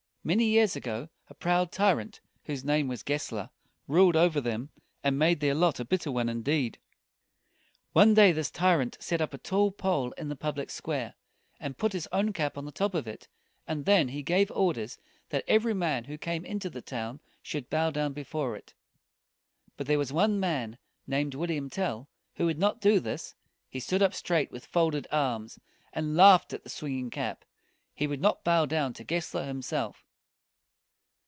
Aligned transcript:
Many 0.23 0.45
years 0.45 0.75
ago 0.75 1.09
a 1.31 1.33
proud 1.33 1.71
tyrant, 1.71 2.21
whose 2.43 2.63
name 2.63 2.87
was 2.87 3.01
Gessler, 3.01 3.49
ruled 3.87 4.15
over 4.15 4.39
them, 4.39 4.69
and 5.03 5.17
made 5.17 5.39
their 5.39 5.55
lot 5.55 5.79
a 5.79 5.83
bitter 5.83 6.11
one 6.11 6.29
indeed. 6.29 6.77
One 7.93 8.13
day 8.13 8.31
this 8.31 8.51
tyrant 8.51 8.97
set 8.99 9.19
up 9.19 9.33
a 9.33 9.39
tall 9.39 9.71
pole 9.71 10.11
in 10.19 10.29
the 10.29 10.35
public 10.35 10.69
square, 10.69 11.15
and 11.59 11.75
put 11.75 11.93
his 11.93 12.07
own 12.11 12.33
cap 12.33 12.55
on 12.55 12.65
the 12.65 12.71
top 12.71 12.93
of 12.93 13.07
it; 13.07 13.27
and 13.67 13.85
then 13.85 14.09
he 14.09 14.21
gave 14.21 14.51
orders 14.51 14.99
that 15.29 15.43
every 15.47 15.73
man 15.73 16.03
who 16.03 16.19
came 16.19 16.45
into 16.45 16.69
the 16.69 16.83
town 16.83 17.19
should 17.41 17.67
bow 17.71 17.89
down 17.89 18.13
before 18.13 18.55
it. 18.55 18.75
But 19.75 19.87
there 19.87 19.97
was 19.97 20.13
one 20.13 20.39
man, 20.39 20.77
named 21.07 21.33
William 21.33 21.67
Tell, 21.67 22.07
who 22.35 22.45
would 22.45 22.59
not 22.59 22.79
do 22.79 22.99
this. 22.99 23.33
He 23.71 23.79
stood 23.79 24.03
up 24.03 24.13
straight 24.13 24.51
with 24.51 24.67
folded 24.67 25.07
arms, 25.11 25.57
and 25.93 26.15
laughed 26.15 26.53
at 26.53 26.63
the 26.63 26.69
swinging 26.69 27.09
cap. 27.09 27.43
He 27.95 28.05
would 28.05 28.21
not 28.21 28.43
bow 28.43 28.67
down 28.67 28.93
to 28.93 29.03
Gessler 29.03 29.47
himself. 29.47 30.05